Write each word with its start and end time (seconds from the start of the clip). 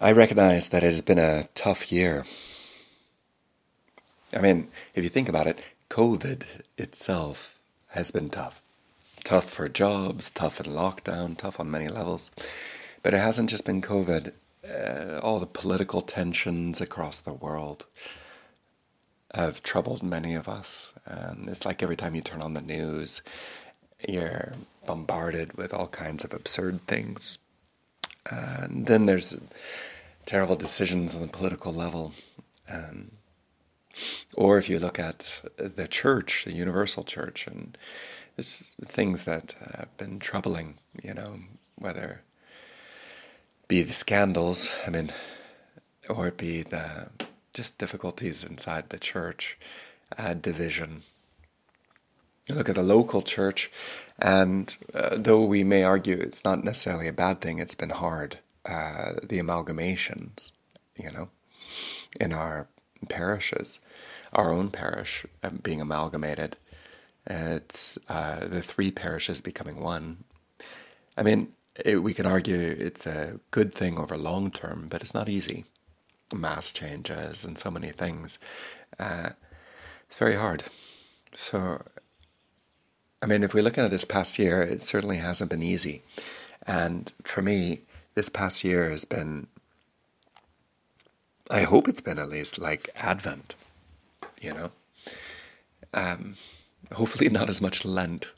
I 0.00 0.10
recognize 0.10 0.70
that 0.70 0.82
it 0.82 0.88
has 0.88 1.02
been 1.02 1.20
a 1.20 1.44
tough 1.54 1.92
year. 1.92 2.24
I 4.32 4.40
mean, 4.40 4.66
if 4.94 5.04
you 5.04 5.08
think 5.08 5.28
about 5.28 5.46
it, 5.46 5.60
COVID 5.88 6.42
itself 6.76 7.60
has 7.90 8.10
been 8.10 8.28
tough. 8.28 8.60
Tough 9.22 9.48
for 9.48 9.68
jobs, 9.68 10.30
tough 10.30 10.58
in 10.58 10.72
lockdown, 10.72 11.36
tough 11.36 11.60
on 11.60 11.70
many 11.70 11.86
levels. 11.86 12.32
But 13.04 13.14
it 13.14 13.18
hasn't 13.18 13.50
just 13.50 13.64
been 13.64 13.80
COVID, 13.80 14.32
uh, 14.68 15.20
all 15.20 15.38
the 15.38 15.46
political 15.46 16.00
tensions 16.00 16.80
across 16.80 17.20
the 17.20 17.32
world 17.32 17.86
have 19.32 19.62
troubled 19.62 20.02
many 20.02 20.34
of 20.34 20.48
us. 20.48 20.92
And 21.06 21.48
it's 21.48 21.64
like 21.64 21.84
every 21.84 21.96
time 21.96 22.16
you 22.16 22.20
turn 22.20 22.42
on 22.42 22.54
the 22.54 22.60
news, 22.60 23.22
you're 24.08 24.54
bombarded 24.86 25.56
with 25.56 25.72
all 25.72 25.86
kinds 25.86 26.24
of 26.24 26.34
absurd 26.34 26.84
things. 26.88 27.38
Then 28.30 29.06
there's 29.06 29.36
terrible 30.26 30.56
decisions 30.56 31.14
on 31.14 31.22
the 31.22 31.28
political 31.28 31.72
level. 31.72 32.12
Um, 32.68 33.12
or 34.34 34.58
if 34.58 34.68
you 34.68 34.78
look 34.78 34.98
at 34.98 35.42
the 35.56 35.86
church, 35.86 36.44
the 36.44 36.52
universal 36.52 37.04
church, 37.04 37.46
and 37.46 37.76
things 38.84 39.24
that 39.24 39.54
have 39.76 39.96
been 39.96 40.18
troubling, 40.18 40.74
you 41.02 41.14
know, 41.14 41.40
whether 41.76 42.22
be 43.68 43.82
the 43.82 43.92
scandals, 43.92 44.70
I 44.86 44.90
mean, 44.90 45.12
or 46.08 46.28
it 46.28 46.36
be 46.36 46.62
the 46.62 47.10
just 47.52 47.78
difficulties 47.78 48.42
inside 48.42 48.88
the 48.88 48.98
church, 48.98 49.56
uh, 50.18 50.34
division. 50.34 51.02
You 52.46 52.54
look 52.54 52.68
at 52.68 52.74
the 52.74 52.82
local 52.82 53.22
church, 53.22 53.70
and 54.18 54.76
uh, 54.92 55.16
though 55.16 55.44
we 55.44 55.64
may 55.64 55.82
argue 55.82 56.16
it's 56.16 56.44
not 56.44 56.62
necessarily 56.62 57.08
a 57.08 57.12
bad 57.12 57.40
thing, 57.40 57.58
it's 57.58 57.74
been 57.74 57.90
hard. 57.90 58.38
Uh, 58.66 59.14
the 59.22 59.38
amalgamations, 59.38 60.52
you 60.96 61.10
know, 61.10 61.28
in 62.20 62.32
our 62.32 62.68
parishes, 63.08 63.80
our 64.32 64.52
own 64.52 64.70
parish 64.70 65.24
um, 65.42 65.60
being 65.62 65.80
amalgamated. 65.80 66.56
It's 67.26 67.98
uh, 68.08 68.46
the 68.46 68.62
three 68.62 68.90
parishes 68.90 69.40
becoming 69.40 69.80
one. 69.80 70.24
I 71.16 71.22
mean, 71.22 71.52
it, 71.82 72.02
we 72.02 72.14
can 72.14 72.26
argue 72.26 72.58
it's 72.58 73.06
a 73.06 73.40
good 73.50 73.74
thing 73.74 73.98
over 73.98 74.16
long 74.16 74.50
term, 74.50 74.86
but 74.88 75.00
it's 75.00 75.14
not 75.14 75.28
easy. 75.28 75.64
Mass 76.32 76.72
changes 76.72 77.44
and 77.44 77.56
so 77.56 77.70
many 77.70 77.90
things. 77.90 78.38
Uh, 78.98 79.30
it's 80.06 80.18
very 80.18 80.36
hard. 80.36 80.64
So, 81.32 81.82
I 83.24 83.26
mean, 83.26 83.42
if 83.42 83.54
we 83.54 83.62
look 83.62 83.78
at 83.78 83.90
this 83.90 84.04
past 84.04 84.38
year, 84.38 84.60
it 84.60 84.82
certainly 84.82 85.16
hasn't 85.16 85.48
been 85.50 85.62
easy. 85.62 86.02
And 86.66 87.10
for 87.22 87.40
me, 87.40 87.80
this 88.12 88.28
past 88.28 88.62
year 88.62 88.90
has 88.90 89.06
been, 89.06 89.46
I 91.50 91.62
hope 91.62 91.88
it's 91.88 92.02
been 92.02 92.18
at 92.18 92.28
least 92.28 92.58
like 92.58 92.90
Advent, 92.94 93.54
you 94.42 94.52
know? 94.52 94.72
Um, 95.94 96.34
hopefully, 96.92 97.30
not 97.30 97.48
as 97.48 97.62
much 97.62 97.86
Lent. 97.86 98.30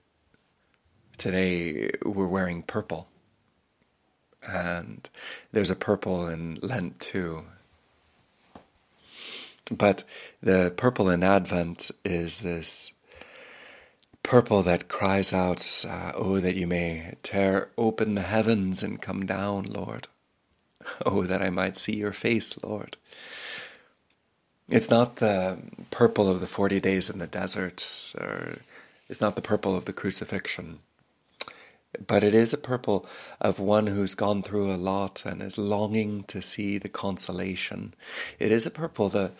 Today, 1.19 1.91
we're 2.05 2.28
wearing 2.28 2.62
purple. 2.62 3.09
And 4.48 5.11
there's 5.50 5.71
a 5.71 5.75
purple 5.75 6.28
in 6.28 6.59
Lent 6.62 7.00
too. 7.00 7.43
But 9.69 10.05
the 10.41 10.73
purple 10.77 11.11
in 11.11 11.25
Advent 11.25 11.91
is 12.05 12.43
this 12.43 12.93
purple 14.27 14.64
that 14.64 14.88
cries 14.88 15.32
out, 15.32 15.84
uh, 15.88 16.10
Oh, 16.16 16.41
that 16.41 16.56
you 16.56 16.66
may 16.66 17.14
tear 17.22 17.70
open 17.78 18.16
the 18.16 18.22
heavens 18.22 18.82
and 18.82 19.00
come 19.00 19.24
down, 19.24 19.64
Lord. 19.64 20.08
Oh, 21.05 21.22
that 21.24 21.42
I 21.42 21.50
might 21.50 21.77
see 21.77 21.96
your 21.96 22.12
face, 22.12 22.62
Lord. 22.62 22.97
It's 24.69 24.91
not 24.91 25.16
the 25.16 25.58
purple 25.91 26.28
of 26.28 26.41
the 26.41 26.47
40 26.47 26.81
days 26.81 27.09
in 27.09 27.19
the 27.19 27.26
desert, 27.26 28.12
or 28.20 28.59
it's 29.09 29.20
not 29.20 29.36
the 29.36 29.42
purple 29.42 29.76
of 29.76 29.84
the 29.84 29.92
crucifixion, 29.92 30.81
but 32.04 32.25
it 32.25 32.34
is 32.34 32.53
a 32.53 32.59
purple 32.59 33.06
of 33.41 33.60
one 33.60 33.86
who's 33.86 34.15
gone 34.15 34.42
through 34.42 34.72
a 34.72 34.76
lot 34.76 35.25
and 35.25 35.42
is 35.42 35.56
longing 35.56 36.25
to 36.25 36.42
see 36.42 36.78
the 36.78 36.88
consolation. 36.88 37.94
It 38.41 38.50
is 38.50 38.66
a 38.66 38.70
purple 38.72 39.09
the, 39.09 39.32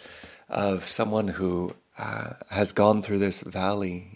of 0.49 0.89
someone 0.89 1.29
who 1.29 1.75
uh, 1.99 2.35
has 2.51 2.73
gone 2.73 3.03
through 3.03 3.19
this 3.19 3.43
valley 3.43 4.16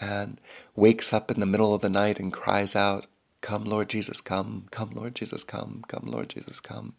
and 0.00 0.40
wakes 0.76 1.12
up 1.12 1.30
in 1.30 1.40
the 1.40 1.46
middle 1.46 1.74
of 1.74 1.80
the 1.80 1.88
night 1.88 2.18
and 2.18 2.32
cries 2.32 2.74
out, 2.76 3.06
Come, 3.40 3.64
Lord 3.64 3.88
Jesus, 3.88 4.20
come, 4.20 4.64
come, 4.70 4.90
Lord 4.90 5.14
Jesus, 5.14 5.44
come, 5.44 5.84
come, 5.86 6.06
Lord 6.06 6.28
Jesus, 6.28 6.58
come. 6.58 6.94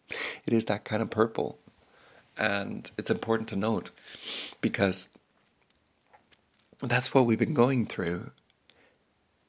It 0.46 0.54
is 0.54 0.64
that 0.66 0.84
kind 0.84 1.02
of 1.02 1.10
purple. 1.10 1.58
And 2.38 2.90
it's 2.96 3.10
important 3.10 3.48
to 3.50 3.56
note 3.56 3.90
because 4.62 5.10
that's 6.82 7.12
what 7.12 7.26
we've 7.26 7.38
been 7.38 7.52
going 7.52 7.86
through. 7.86 8.30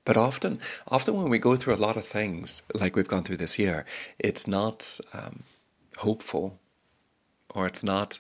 But 0.04 0.18
often, 0.18 0.60
often 0.90 1.14
when 1.16 1.30
we 1.30 1.40
go 1.40 1.56
through 1.56 1.76
a 1.76 1.78
lot 1.78 1.96
of 1.96 2.06
things, 2.06 2.64
like 2.74 2.96
we've 2.96 3.08
gone 3.08 3.24
through 3.24 3.38
this 3.38 3.58
year, 3.58 3.86
it's 4.20 4.48
not 4.48 5.00
um, 5.14 5.44
hopeful, 5.98 6.60
or 7.54 7.68
it's 7.68 7.84
not 7.84 8.20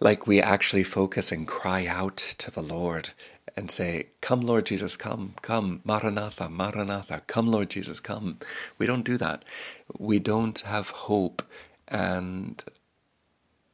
like 0.00 0.26
we 0.26 0.40
actually 0.40 0.84
focus 0.84 1.30
and 1.30 1.46
cry 1.46 1.86
out 1.86 2.16
to 2.16 2.50
the 2.50 2.62
Lord 2.62 3.10
and 3.56 3.70
say, 3.70 4.08
Come, 4.20 4.40
Lord 4.40 4.66
Jesus, 4.66 4.96
come, 4.96 5.34
come, 5.42 5.80
Maranatha, 5.84 6.48
Maranatha, 6.48 7.22
come, 7.26 7.46
Lord 7.46 7.70
Jesus, 7.70 8.00
come. 8.00 8.38
We 8.78 8.86
don't 8.86 9.04
do 9.04 9.16
that. 9.18 9.44
We 9.98 10.18
don't 10.18 10.58
have 10.60 10.90
hope, 10.90 11.42
and 11.88 12.62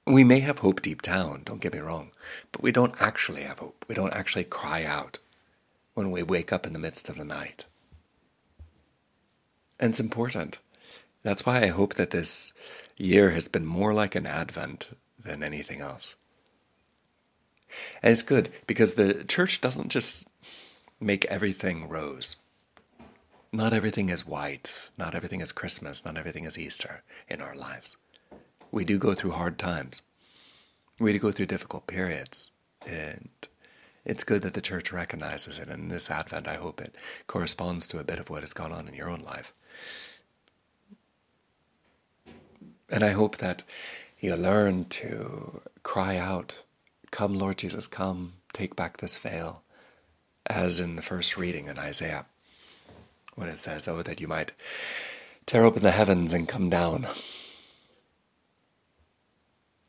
we 0.06 0.24
may 0.24 0.40
have 0.40 0.60
hope 0.60 0.82
deep 0.82 1.02
down, 1.02 1.42
don't 1.44 1.60
get 1.60 1.74
me 1.74 1.80
wrong, 1.80 2.12
but 2.52 2.62
we 2.62 2.72
don't 2.72 3.00
actually 3.00 3.42
have 3.42 3.58
hope. 3.58 3.84
We 3.88 3.94
don't 3.94 4.14
actually 4.14 4.44
cry 4.44 4.84
out 4.84 5.18
when 5.94 6.10
we 6.10 6.22
wake 6.22 6.52
up 6.52 6.66
in 6.66 6.72
the 6.72 6.78
midst 6.78 7.08
of 7.08 7.16
the 7.16 7.24
night. 7.24 7.66
And 9.78 9.90
it's 9.90 10.00
important. 10.00 10.58
That's 11.22 11.44
why 11.44 11.62
I 11.62 11.66
hope 11.66 11.94
that 11.94 12.10
this 12.10 12.52
year 12.96 13.30
has 13.30 13.48
been 13.48 13.66
more 13.66 13.92
like 13.92 14.14
an 14.14 14.26
Advent 14.26 14.88
than 15.22 15.42
anything 15.42 15.80
else. 15.80 16.14
And 18.02 18.12
it's 18.12 18.22
good 18.22 18.50
because 18.66 18.94
the 18.94 19.24
church 19.24 19.60
doesn't 19.60 19.88
just 19.88 20.28
make 21.00 21.24
everything 21.26 21.88
rose. 21.88 22.36
Not 23.52 23.72
everything 23.72 24.08
is 24.08 24.26
white. 24.26 24.90
Not 24.98 25.14
everything 25.14 25.40
is 25.40 25.52
Christmas. 25.52 26.04
Not 26.04 26.18
everything 26.18 26.44
is 26.44 26.58
Easter 26.58 27.02
in 27.28 27.40
our 27.40 27.54
lives. 27.54 27.96
We 28.70 28.84
do 28.84 28.98
go 28.98 29.14
through 29.14 29.32
hard 29.32 29.58
times. 29.58 30.02
We 30.98 31.12
do 31.12 31.18
go 31.18 31.32
through 31.32 31.46
difficult 31.46 31.86
periods. 31.86 32.50
And 32.86 33.30
it's 34.04 34.24
good 34.24 34.42
that 34.42 34.54
the 34.54 34.60
church 34.60 34.92
recognizes 34.92 35.58
it. 35.58 35.68
And 35.68 35.90
this 35.90 36.10
Advent, 36.10 36.48
I 36.48 36.54
hope 36.54 36.80
it 36.80 36.94
corresponds 37.26 37.86
to 37.88 37.98
a 37.98 38.04
bit 38.04 38.18
of 38.18 38.28
what 38.28 38.42
has 38.42 38.52
gone 38.52 38.72
on 38.72 38.88
in 38.88 38.94
your 38.94 39.08
own 39.08 39.20
life. 39.20 39.54
And 42.90 43.02
I 43.02 43.10
hope 43.10 43.36
that 43.38 43.64
you 44.18 44.34
learn 44.34 44.86
to 44.86 45.60
cry 45.82 46.16
out, 46.16 46.64
Come, 47.10 47.34
Lord 47.34 47.58
Jesus, 47.58 47.86
come, 47.86 48.34
take 48.52 48.76
back 48.76 48.98
this 48.98 49.16
veil, 49.16 49.62
as 50.46 50.80
in 50.80 50.96
the 50.96 51.02
first 51.02 51.36
reading 51.36 51.66
in 51.66 51.78
Isaiah, 51.78 52.26
when 53.34 53.48
it 53.48 53.58
says, 53.58 53.88
Oh, 53.88 54.02
that 54.02 54.20
you 54.20 54.28
might 54.28 54.52
tear 55.46 55.64
open 55.64 55.82
the 55.82 55.90
heavens 55.90 56.32
and 56.32 56.48
come 56.48 56.68
down. 56.68 57.06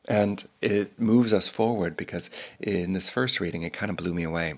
And 0.08 0.48
it 0.62 1.00
moves 1.00 1.34
us 1.34 1.48
forward 1.48 1.96
because 1.96 2.30
in 2.60 2.94
this 2.94 3.10
first 3.10 3.40
reading, 3.40 3.62
it 3.62 3.74
kind 3.74 3.90
of 3.90 3.98
blew 3.98 4.14
me 4.14 4.24
away. 4.24 4.56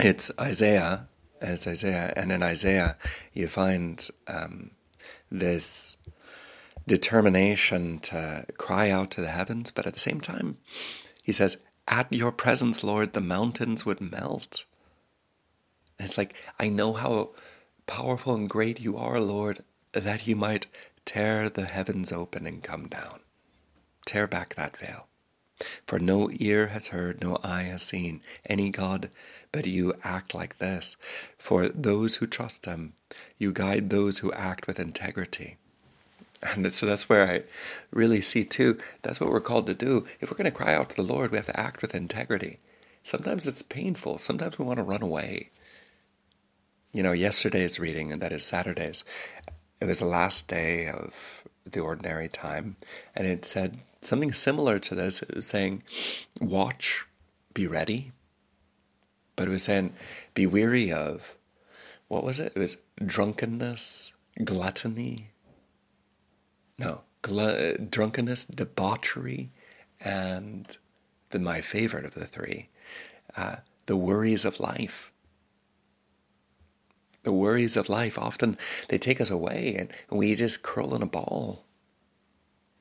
It's 0.00 0.30
Isaiah, 0.40 1.06
it's 1.40 1.66
Isaiah, 1.66 2.12
and 2.16 2.32
in 2.32 2.42
Isaiah, 2.42 2.96
you 3.32 3.46
find 3.46 4.08
um, 4.26 4.72
this 5.30 5.98
determination 6.86 7.98
to 8.00 8.46
cry 8.58 8.90
out 8.90 9.10
to 9.12 9.20
the 9.20 9.28
heavens, 9.28 9.70
but 9.70 9.86
at 9.86 9.92
the 9.92 10.00
same 10.00 10.20
time, 10.20 10.58
he 11.24 11.32
says, 11.32 11.64
At 11.88 12.12
your 12.12 12.30
presence, 12.30 12.84
Lord, 12.84 13.12
the 13.12 13.20
mountains 13.20 13.84
would 13.84 14.00
melt. 14.00 14.64
And 15.98 16.06
it's 16.06 16.16
like, 16.16 16.34
I 16.60 16.68
know 16.68 16.92
how 16.92 17.30
powerful 17.86 18.34
and 18.34 18.48
great 18.48 18.80
you 18.80 18.96
are, 18.96 19.18
Lord, 19.18 19.64
that 19.92 20.28
you 20.28 20.36
might 20.36 20.68
tear 21.04 21.48
the 21.48 21.64
heavens 21.64 22.12
open 22.12 22.46
and 22.46 22.62
come 22.62 22.86
down. 22.86 23.20
Tear 24.06 24.28
back 24.28 24.54
that 24.54 24.76
veil. 24.76 25.08
For 25.86 25.98
no 25.98 26.30
ear 26.34 26.68
has 26.68 26.88
heard, 26.88 27.20
no 27.20 27.38
eye 27.42 27.62
has 27.62 27.82
seen 27.82 28.22
any 28.46 28.70
God 28.70 29.10
but 29.54 29.66
you 29.66 29.94
act 30.02 30.34
like 30.34 30.58
this. 30.58 30.96
For 31.38 31.68
those 31.68 32.16
who 32.16 32.26
trust 32.26 32.66
Him, 32.66 32.94
you 33.38 33.52
guide 33.52 33.88
those 33.88 34.18
who 34.18 34.32
act 34.32 34.66
with 34.66 34.80
integrity. 34.80 35.58
And 36.44 36.72
so 36.74 36.84
that's 36.86 37.08
where 37.08 37.26
I 37.26 37.42
really 37.90 38.20
see 38.20 38.44
too, 38.44 38.78
that's 39.02 39.18
what 39.18 39.30
we're 39.30 39.40
called 39.40 39.66
to 39.66 39.74
do. 39.74 40.06
If 40.20 40.30
we're 40.30 40.36
going 40.36 40.44
to 40.44 40.50
cry 40.50 40.74
out 40.74 40.90
to 40.90 40.96
the 40.96 41.02
Lord, 41.02 41.30
we 41.30 41.38
have 41.38 41.46
to 41.46 41.58
act 41.58 41.80
with 41.80 41.94
integrity. 41.94 42.58
Sometimes 43.02 43.46
it's 43.46 43.62
painful, 43.62 44.18
sometimes 44.18 44.58
we 44.58 44.64
want 44.64 44.76
to 44.78 44.82
run 44.82 45.02
away. 45.02 45.50
You 46.92 47.02
know, 47.02 47.12
yesterday's 47.12 47.80
reading, 47.80 48.12
and 48.12 48.22
that 48.22 48.32
is 48.32 48.44
Saturday's, 48.44 49.04
it 49.80 49.86
was 49.86 49.98
the 49.98 50.06
last 50.06 50.48
day 50.48 50.86
of 50.86 51.44
the 51.66 51.80
ordinary 51.80 52.28
time, 52.28 52.76
and 53.14 53.26
it 53.26 53.44
said 53.44 53.78
something 54.00 54.32
similar 54.32 54.78
to 54.78 54.94
this. 54.94 55.22
It 55.22 55.34
was 55.34 55.46
saying, 55.46 55.82
Watch, 56.40 57.06
be 57.52 57.66
ready. 57.66 58.12
But 59.36 59.48
it 59.48 59.50
was 59.50 59.64
saying, 59.64 59.94
Be 60.34 60.46
weary 60.46 60.92
of, 60.92 61.34
what 62.08 62.24
was 62.24 62.38
it? 62.38 62.52
It 62.54 62.58
was 62.58 62.78
drunkenness, 63.04 64.12
gluttony. 64.44 65.30
No, 66.78 67.02
gl- 67.22 67.90
drunkenness, 67.90 68.44
debauchery, 68.44 69.50
and 70.00 70.76
the, 71.30 71.38
my 71.38 71.60
favorite 71.60 72.04
of 72.04 72.14
the 72.14 72.26
three, 72.26 72.68
uh, 73.36 73.56
the 73.86 73.96
worries 73.96 74.44
of 74.44 74.60
life. 74.60 75.12
The 77.22 77.32
worries 77.32 77.76
of 77.76 77.88
life 77.88 78.18
often 78.18 78.58
they 78.90 78.98
take 78.98 79.18
us 79.18 79.30
away 79.30 79.76
and 79.78 79.90
we 80.10 80.34
just 80.34 80.62
curl 80.62 80.94
in 80.94 81.02
a 81.02 81.06
ball 81.06 81.64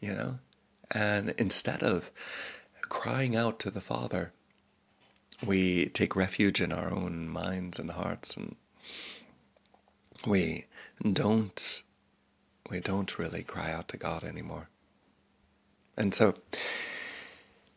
you 0.04 0.13
know? 0.13 0.38
And 0.92 1.34
instead 1.38 1.81
of 1.81 2.12
crying 2.81 3.36
out 3.36 3.57
to 3.60 3.72
the 3.72 3.81
father 3.81 4.34
we 5.44 5.88
take 5.88 6.16
refuge 6.16 6.62
in 6.62 6.72
our 6.72 6.94
own 6.94 7.28
minds 7.28 7.80
and 7.80 7.92
hearts 7.92 8.36
and 8.38 8.56
we 10.28 10.66
don't 11.12 11.84
we 12.69 12.80
don't 12.80 13.19
really 13.19 13.44
cry 13.44 13.71
out 13.71 13.88
to 13.89 13.98
God 13.98 14.24
anymore 14.24 14.69
and 15.98 16.13
so 16.13 16.36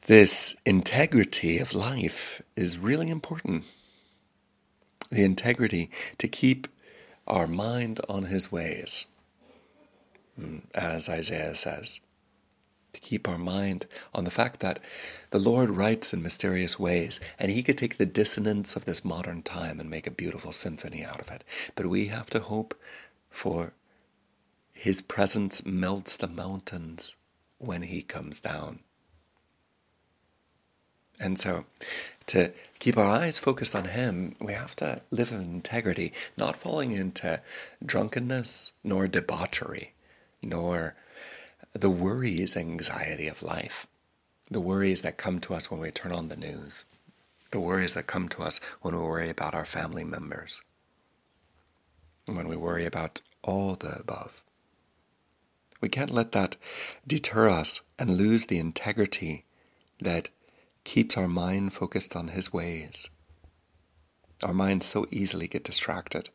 this 0.06 0.56
integrity 0.64 1.58
of 1.58 1.74
life 1.74 2.40
is 2.54 2.78
really 2.78 3.08
important 3.08 3.64
the 5.10 5.24
integrity 5.24 5.90
to 6.18 6.28
keep 6.28 6.68
our 7.26 7.46
mind 7.46 8.00
on 8.08 8.24
his 8.24 8.50
ways, 8.50 9.06
hmm, 10.38 10.58
as 10.74 11.08
Isaiah 11.08 11.54
says. 11.54 12.00
To 12.92 13.00
keep 13.00 13.28
our 13.28 13.38
mind 13.38 13.86
on 14.14 14.24
the 14.24 14.30
fact 14.30 14.60
that 14.60 14.80
the 15.30 15.38
Lord 15.38 15.70
writes 15.70 16.14
in 16.14 16.22
mysterious 16.22 16.78
ways, 16.78 17.20
and 17.38 17.52
he 17.52 17.62
could 17.62 17.76
take 17.76 17.98
the 17.98 18.06
dissonance 18.06 18.74
of 18.74 18.84
this 18.84 19.04
modern 19.04 19.42
time 19.42 19.78
and 19.80 19.90
make 19.90 20.06
a 20.06 20.10
beautiful 20.10 20.52
symphony 20.52 21.04
out 21.04 21.20
of 21.20 21.30
it. 21.30 21.44
But 21.74 21.86
we 21.86 22.06
have 22.06 22.30
to 22.30 22.40
hope 22.40 22.74
for 23.28 23.74
his 24.76 25.00
presence 25.00 25.64
melts 25.64 26.16
the 26.16 26.28
mountains 26.28 27.16
when 27.58 27.82
he 27.82 28.02
comes 28.02 28.40
down. 28.40 28.80
And 31.18 31.38
so, 31.38 31.64
to 32.26 32.52
keep 32.78 32.98
our 32.98 33.04
eyes 33.04 33.38
focused 33.38 33.74
on 33.74 33.86
Him, 33.86 34.36
we 34.40 34.52
have 34.52 34.76
to 34.76 35.00
live 35.10 35.32
in 35.32 35.40
integrity, 35.40 36.12
not 36.36 36.56
falling 36.56 36.92
into 36.92 37.40
drunkenness, 37.84 38.72
nor 38.84 39.06
debauchery, 39.06 39.92
nor 40.42 40.94
the 41.72 41.90
worries, 41.90 42.56
anxiety 42.56 43.28
of 43.28 43.42
life, 43.42 43.86
the 44.50 44.60
worries 44.60 45.02
that 45.02 45.16
come 45.16 45.40
to 45.40 45.54
us 45.54 45.70
when 45.70 45.80
we 45.80 45.90
turn 45.90 46.12
on 46.12 46.28
the 46.28 46.36
news, 46.36 46.84
the 47.50 47.60
worries 47.60 47.94
that 47.94 48.06
come 48.06 48.28
to 48.28 48.42
us 48.42 48.60
when 48.82 48.94
we 48.94 49.02
worry 49.02 49.30
about 49.30 49.54
our 49.54 49.64
family 49.64 50.04
members, 50.04 50.62
when 52.26 52.48
we 52.48 52.56
worry 52.56 52.84
about 52.84 53.20
all 53.42 53.74
the 53.74 53.98
above. 53.98 54.42
We 55.80 55.88
can't 55.88 56.10
let 56.10 56.32
that 56.32 56.56
deter 57.06 57.48
us 57.48 57.80
and 57.98 58.16
lose 58.16 58.46
the 58.46 58.58
integrity 58.58 59.44
that 60.00 60.30
keeps 60.84 61.16
our 61.16 61.28
mind 61.28 61.72
focused 61.72 62.16
on 62.16 62.28
His 62.28 62.52
ways. 62.52 63.08
Our 64.42 64.54
minds 64.54 64.86
so 64.86 65.06
easily 65.10 65.48
get 65.48 65.64
distracted. 65.64 66.30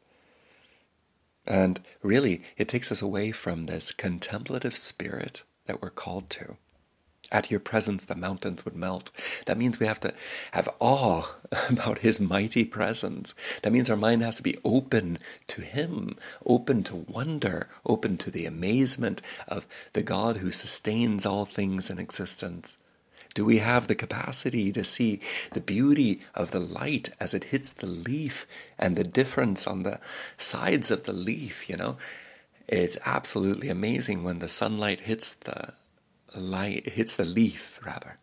And 1.45 1.81
really, 2.01 2.43
it 2.57 2.67
takes 2.67 2.91
us 2.91 3.01
away 3.01 3.31
from 3.31 3.65
this 3.65 3.91
contemplative 3.91 4.77
spirit 4.77 5.43
that 5.65 5.81
we're 5.81 5.89
called 5.89 6.29
to. 6.31 6.57
At 7.31 7.49
your 7.49 7.61
presence, 7.61 8.03
the 8.03 8.15
mountains 8.15 8.65
would 8.65 8.75
melt. 8.75 9.09
That 9.45 9.57
means 9.57 9.79
we 9.79 9.85
have 9.85 10.01
to 10.01 10.13
have 10.51 10.67
awe 10.79 11.35
about 11.69 11.99
His 11.99 12.19
mighty 12.19 12.65
presence. 12.65 13.33
That 13.61 13.71
means 13.71 13.89
our 13.89 13.95
mind 13.95 14.21
has 14.21 14.37
to 14.37 14.43
be 14.43 14.59
open 14.65 15.17
to 15.47 15.61
Him, 15.61 16.17
open 16.45 16.83
to 16.83 16.95
wonder, 16.95 17.69
open 17.85 18.17
to 18.17 18.31
the 18.31 18.45
amazement 18.45 19.21
of 19.47 19.65
the 19.93 20.03
God 20.03 20.37
who 20.37 20.51
sustains 20.51 21.25
all 21.25 21.45
things 21.45 21.89
in 21.89 21.99
existence. 21.99 22.77
Do 23.33 23.45
we 23.45 23.59
have 23.59 23.87
the 23.87 23.95
capacity 23.95 24.73
to 24.73 24.83
see 24.83 25.21
the 25.53 25.61
beauty 25.61 26.19
of 26.35 26.51
the 26.51 26.59
light 26.59 27.09
as 27.17 27.33
it 27.33 27.45
hits 27.45 27.71
the 27.71 27.87
leaf 27.87 28.45
and 28.77 28.97
the 28.97 29.05
difference 29.05 29.65
on 29.65 29.83
the 29.83 30.01
sides 30.37 30.91
of 30.91 31.03
the 31.03 31.13
leaf? 31.13 31.69
You 31.69 31.77
know, 31.77 31.97
it's 32.67 32.97
absolutely 33.05 33.69
amazing 33.69 34.23
when 34.23 34.39
the 34.39 34.49
sunlight 34.49 35.01
hits 35.01 35.33
the 35.33 35.73
light 36.35 36.89
hits 36.89 37.15
the 37.15 37.25
leaf 37.25 37.79
rather. 37.85 38.17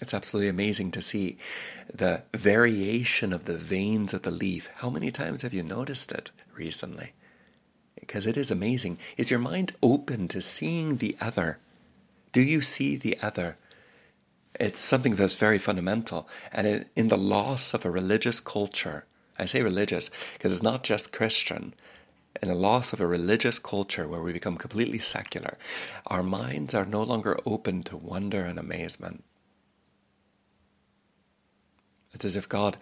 It's 0.00 0.14
absolutely 0.14 0.48
amazing 0.48 0.92
to 0.92 1.02
see 1.02 1.36
the 1.92 2.24
variation 2.34 3.32
of 3.32 3.44
the 3.44 3.56
veins 3.56 4.14
of 4.14 4.22
the 4.22 4.30
leaf. 4.30 4.70
How 4.76 4.88
many 4.88 5.10
times 5.10 5.42
have 5.42 5.52
you 5.52 5.62
noticed 5.62 6.10
it 6.10 6.30
recently? 6.56 7.12
Because 7.98 8.26
it 8.26 8.36
is 8.36 8.50
amazing. 8.50 8.98
Is 9.18 9.30
your 9.30 9.40
mind 9.40 9.74
open 9.82 10.26
to 10.28 10.40
seeing 10.40 10.96
the 10.96 11.14
other? 11.20 11.58
Do 12.32 12.40
you 12.40 12.62
see 12.62 12.96
the 12.96 13.18
other? 13.22 13.56
It's 14.58 14.80
something 14.80 15.16
that's 15.16 15.34
very 15.34 15.58
fundamental. 15.58 16.28
And 16.50 16.86
in 16.96 17.08
the 17.08 17.18
loss 17.18 17.74
of 17.74 17.84
a 17.84 17.90
religious 17.90 18.40
culture, 18.40 19.04
I 19.38 19.44
say 19.44 19.62
religious 19.62 20.10
because 20.32 20.52
it's 20.52 20.62
not 20.62 20.82
just 20.82 21.12
Christian, 21.12 21.74
in 22.42 22.48
the 22.48 22.54
loss 22.54 22.92
of 22.92 23.00
a 23.00 23.06
religious 23.06 23.58
culture 23.58 24.08
where 24.08 24.22
we 24.22 24.32
become 24.32 24.56
completely 24.56 24.98
secular, 24.98 25.58
our 26.06 26.22
minds 26.22 26.74
are 26.74 26.86
no 26.86 27.02
longer 27.02 27.38
open 27.44 27.82
to 27.84 27.96
wonder 27.96 28.44
and 28.44 28.58
amazement. 28.58 29.24
It's 32.12 32.24
as 32.24 32.36
if 32.36 32.48
God 32.48 32.76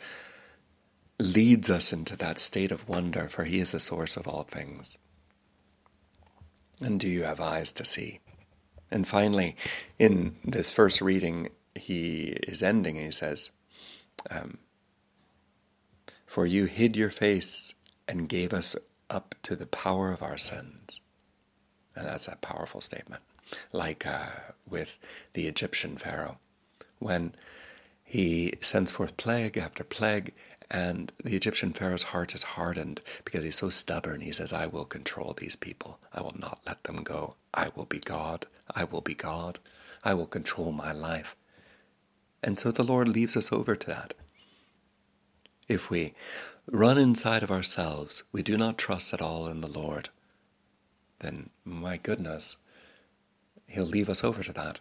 leads 1.19 1.69
us 1.69 1.93
into 1.93 2.17
that 2.17 2.39
state 2.39 2.71
of 2.71 2.89
wonder, 2.89 3.29
for 3.29 3.45
He 3.45 3.59
is 3.59 3.73
the 3.73 3.81
source 3.81 4.17
of 4.17 4.29
all 4.29 4.45
things. 4.45 4.99
And 6.81 7.01
do 7.01 7.09
you 7.09 7.25
have 7.25 7.41
eyes 7.41 7.73
to 7.73 7.85
see? 7.85 8.21
And 8.91 9.07
finally, 9.07 9.57
in 9.99 10.37
this 10.45 10.71
first 10.71 11.01
reading, 11.01 11.51
he 11.75 12.39
is 12.47 12.63
ending 12.63 12.97
and 12.97 13.07
he 13.07 13.13
says, 13.13 13.51
um, 14.31 14.59
For 16.27 16.47
you 16.47 16.65
hid 16.65 16.97
your 16.97 17.11
face 17.11 17.75
and 18.07 18.29
gave 18.29 18.53
us 18.55 18.77
up 19.11 19.35
to 19.43 19.57
the 19.57 19.67
power 19.67 20.13
of 20.13 20.23
our 20.23 20.37
sins. 20.37 21.01
And 21.95 22.07
that's 22.07 22.29
a 22.29 22.37
powerful 22.37 22.81
statement. 22.81 23.23
Like 23.73 24.07
uh, 24.07 24.53
with 24.69 24.99
the 25.33 25.47
Egyptian 25.47 25.97
Pharaoh, 25.97 26.39
when 26.99 27.35
he 28.05 28.55
sends 28.61 28.93
forth 28.93 29.17
plague 29.17 29.57
after 29.57 29.85
plague, 29.85 30.33
and 30.71 31.13
the 31.25 31.35
Egyptian 31.35 31.73
Pharaoh's 31.73 32.05
heart 32.05 32.35
is 32.35 32.43
hardened 32.43 33.01
because 33.25 33.43
he's 33.43 33.57
so 33.57 33.71
stubborn. 33.71 34.21
He 34.21 34.33
says, 34.33 34.53
I 34.53 34.67
will 34.67 34.85
control 34.85 35.35
these 35.37 35.57
people. 35.57 35.99
I 36.13 36.21
will 36.21 36.37
not 36.39 36.61
let 36.67 36.85
them 36.85 37.03
go. 37.03 37.37
I 37.55 37.71
will 37.75 37.87
be 37.87 37.99
God. 37.99 38.47
I 38.75 38.85
will 38.85 39.01
be 39.01 39.15
God. 39.15 39.61
I 40.05 40.15
will 40.15 40.27
control 40.27 40.73
my 40.73 40.93
life. 40.93 41.37
And 42.43 42.61
so 42.61 42.71
the 42.71 42.85
Lord 42.85 43.09
leaves 43.09 43.37
us 43.37 43.53
over 43.53 43.75
to 43.75 43.87
that. 43.87 44.15
If 45.69 45.91
we 45.91 46.15
run 46.67 46.97
inside 46.97 47.43
of 47.43 47.51
ourselves, 47.51 48.23
we 48.33 48.43
do 48.43 48.57
not 48.57 48.79
trust 48.79 49.13
at 49.13 49.21
all 49.21 49.47
in 49.47 49.61
the 49.61 49.71
Lord, 49.71 50.09
then 51.21 51.51
my 51.65 51.97
goodness, 51.97 52.57
He'll 53.67 53.85
leave 53.85 54.09
us 54.09 54.25
over 54.25 54.43
to 54.43 54.53
that. 54.55 54.81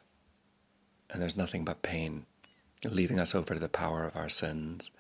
And 1.10 1.22
there's 1.22 1.36
nothing 1.36 1.66
but 1.66 1.82
pain, 1.82 2.26
leaving 2.86 3.20
us 3.20 3.36
over 3.36 3.54
to 3.54 3.60
the 3.60 3.70
power 3.70 4.06
of 4.06 4.16
our 4.16 4.30
sins, 4.30 4.92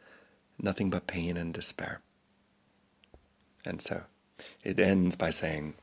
nothing 0.60 0.89
but 0.89 1.08
pain 1.08 1.38
and 1.38 1.53
despair. 1.53 2.01
And 3.65 3.82
so 3.82 4.03
it 4.63 4.79
ends 4.79 5.15
by 5.15 5.29
saying, 5.29 5.75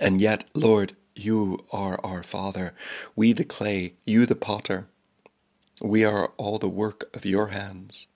And 0.00 0.20
yet, 0.20 0.44
Lord, 0.54 0.96
you 1.14 1.64
are 1.70 2.00
our 2.02 2.22
Father, 2.22 2.74
we 3.14 3.32
the 3.32 3.44
clay, 3.44 3.94
you 4.06 4.24
the 4.24 4.34
potter. 4.34 4.86
We 5.82 6.04
are 6.04 6.28
all 6.36 6.58
the 6.58 6.68
work 6.68 7.10
of 7.14 7.26
your 7.26 7.48
hands. 7.48 8.06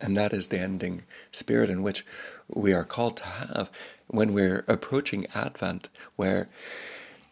And 0.00 0.16
that 0.16 0.32
is 0.32 0.48
the 0.48 0.58
ending 0.58 1.02
spirit 1.30 1.70
in 1.70 1.82
which 1.82 2.04
we 2.48 2.72
are 2.72 2.84
called 2.84 3.16
to 3.18 3.24
have 3.24 3.70
when 4.08 4.32
we're 4.32 4.64
approaching 4.68 5.26
Advent, 5.34 5.88
where 6.16 6.48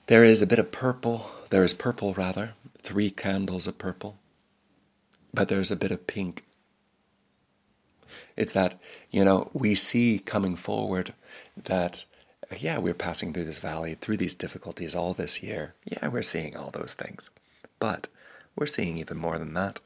there 0.07 0.25
is 0.25 0.43
a 0.43 0.47
bit 0.47 0.59
of 0.59 0.73
purple, 0.73 1.31
there 1.51 1.65
is 1.65 1.75
purple 1.75 2.15
rather, 2.15 2.55
three 2.79 3.11
candles 3.11 3.67
of 3.67 3.79
purple, 3.79 4.19
but 5.35 5.49
there's 5.49 5.71
a 5.71 5.77
bit 5.77 5.91
of 5.91 6.07
pink. 6.07 6.45
It's 8.37 8.53
that, 8.53 8.81
you 9.11 9.25
know, 9.25 9.51
we 9.53 9.75
see 9.75 10.19
coming 10.19 10.57
forward 10.57 11.15
that, 11.57 12.05
yeah, 12.59 12.79
we're 12.79 12.95
passing 12.95 13.33
through 13.33 13.45
this 13.45 13.59
valley, 13.59 13.95
through 13.95 14.17
these 14.17 14.35
difficulties 14.35 14.95
all 14.95 15.13
this 15.13 15.43
year. 15.43 15.75
Yeah, 15.85 16.09
we're 16.09 16.23
seeing 16.23 16.57
all 16.57 16.71
those 16.71 16.95
things. 16.95 17.31
But 17.79 18.09
we're 18.57 18.67
seeing 18.67 18.97
even 18.97 19.19
more 19.19 19.39
than 19.39 19.55
that. 19.55 19.81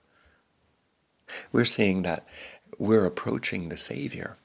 We're 1.53 1.65
seeing 1.65 2.03
that 2.03 2.27
we're 2.79 3.05
approaching 3.05 3.69
the 3.69 3.79
Savior, 3.79 4.37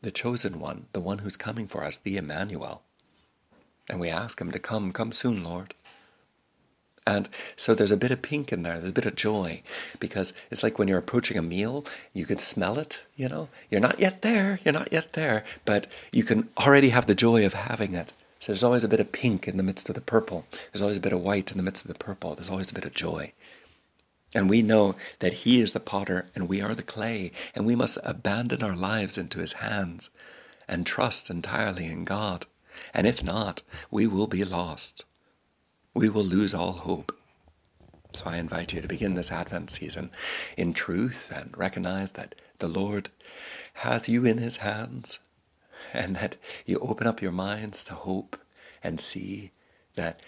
the 0.00 0.10
chosen 0.10 0.58
one, 0.58 0.86
the 0.92 1.00
one 1.00 1.18
who's 1.18 1.36
coming 1.36 1.66
for 1.66 1.84
us, 1.84 1.96
the 1.96 2.16
Emmanuel. 2.16 2.82
And 3.88 4.00
we 4.00 4.08
ask 4.08 4.40
Him 4.40 4.50
to 4.52 4.58
come, 4.58 4.92
come 4.92 5.12
soon, 5.12 5.44
Lord. 5.44 5.74
And 7.06 7.28
so 7.56 7.74
there's 7.74 7.90
a 7.90 7.96
bit 7.96 8.12
of 8.12 8.22
pink 8.22 8.52
in 8.52 8.62
there, 8.62 8.78
there's 8.78 8.90
a 8.90 8.94
bit 8.94 9.06
of 9.06 9.16
joy, 9.16 9.62
because 9.98 10.32
it's 10.50 10.62
like 10.62 10.78
when 10.78 10.86
you're 10.86 10.98
approaching 10.98 11.36
a 11.36 11.42
meal, 11.42 11.84
you 12.12 12.24
could 12.24 12.40
smell 12.40 12.78
it, 12.78 13.02
you 13.16 13.28
know? 13.28 13.48
You're 13.70 13.80
not 13.80 13.98
yet 13.98 14.22
there, 14.22 14.60
you're 14.64 14.72
not 14.72 14.92
yet 14.92 15.14
there, 15.14 15.44
but 15.64 15.88
you 16.12 16.22
can 16.22 16.48
already 16.58 16.90
have 16.90 17.06
the 17.06 17.14
joy 17.16 17.44
of 17.44 17.54
having 17.54 17.94
it. 17.94 18.12
So 18.38 18.52
there's 18.52 18.62
always 18.62 18.84
a 18.84 18.88
bit 18.88 19.00
of 19.00 19.12
pink 19.12 19.48
in 19.48 19.56
the 19.56 19.62
midst 19.62 19.88
of 19.88 19.94
the 19.94 20.00
purple. 20.00 20.46
There's 20.72 20.82
always 20.82 20.96
a 20.96 21.00
bit 21.00 21.12
of 21.12 21.20
white 21.20 21.50
in 21.50 21.56
the 21.56 21.62
midst 21.62 21.84
of 21.84 21.88
the 21.92 21.98
purple. 21.98 22.34
There's 22.34 22.50
always 22.50 22.70
a 22.70 22.74
bit 22.74 22.84
of 22.84 22.92
joy. 22.92 23.32
And 24.34 24.48
we 24.48 24.62
know 24.62 24.96
that 25.18 25.34
He 25.34 25.60
is 25.60 25.72
the 25.72 25.80
potter 25.80 26.26
and 26.34 26.48
we 26.48 26.60
are 26.60 26.74
the 26.74 26.82
clay, 26.82 27.32
and 27.54 27.66
we 27.66 27.76
must 27.76 27.98
abandon 28.02 28.62
our 28.62 28.76
lives 28.76 29.18
into 29.18 29.40
His 29.40 29.54
hands 29.54 30.10
and 30.66 30.86
trust 30.86 31.28
entirely 31.30 31.86
in 31.86 32.04
God. 32.04 32.46
And 32.94 33.06
if 33.06 33.22
not, 33.22 33.62
we 33.90 34.06
will 34.06 34.26
be 34.26 34.44
lost 34.44 35.04
we 35.94 36.08
will 36.08 36.24
lose 36.24 36.54
all 36.54 36.72
hope. 36.72 37.16
So 38.14 38.24
I 38.26 38.36
invite 38.36 38.72
you 38.72 38.80
to 38.80 38.88
begin 38.88 39.14
this 39.14 39.32
Advent 39.32 39.70
season 39.70 40.10
in 40.56 40.72
truth 40.72 41.32
and 41.34 41.56
recognize 41.56 42.12
that 42.12 42.34
the 42.58 42.68
Lord 42.68 43.10
has 43.74 44.08
you 44.08 44.24
in 44.24 44.38
His 44.38 44.58
hands 44.58 45.18
and 45.92 46.16
that 46.16 46.36
you 46.66 46.78
open 46.78 47.06
up 47.06 47.22
your 47.22 47.32
minds 47.32 47.84
to 47.84 47.94
hope 47.94 48.36
and 48.82 49.00
see 49.00 49.50
that 49.96 50.20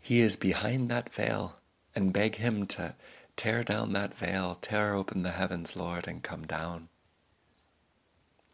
He 0.00 0.20
is 0.20 0.36
behind 0.36 0.90
that 0.90 1.12
veil 1.12 1.56
and 1.94 2.12
beg 2.12 2.36
Him 2.36 2.66
to 2.68 2.94
tear 3.36 3.62
down 3.64 3.92
that 3.92 4.14
veil, 4.14 4.56
tear 4.60 4.94
open 4.94 5.22
the 5.22 5.30
heavens, 5.30 5.76
Lord, 5.76 6.06
and 6.06 6.22
come 6.22 6.46
down. 6.46 6.88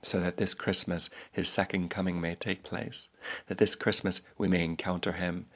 So 0.03 0.19
that 0.21 0.39
this 0.39 0.55
Christmas 0.55 1.11
His 1.31 1.49
second 1.49 1.91
coming 1.91 2.21
may 2.21 2.35
take 2.35 2.63
place, 2.63 3.09
that 3.47 3.59
this 3.59 3.75
Christmas 3.75 4.23
we 4.39 4.49
may 4.49 4.65
encounter 4.65 5.13
Him 5.13 5.47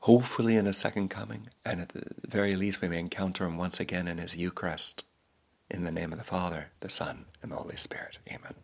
hopefully 0.00 0.56
in 0.56 0.66
a 0.66 0.72
second 0.72 1.08
coming, 1.08 1.48
and 1.64 1.80
at 1.80 1.90
the 1.90 2.04
very 2.26 2.56
least 2.56 2.80
we 2.80 2.88
may 2.88 3.00
encounter 3.00 3.44
him 3.44 3.56
once 3.56 3.80
again 3.80 4.08
in 4.08 4.18
his 4.18 4.36
Eucharist. 4.36 5.04
In 5.70 5.84
the 5.84 5.92
name 5.92 6.12
of 6.12 6.18
the 6.18 6.24
Father, 6.24 6.70
the 6.80 6.88
Son, 6.88 7.26
and 7.42 7.52
the 7.52 7.56
Holy 7.56 7.76
Spirit. 7.76 8.18
Amen. 8.30 8.54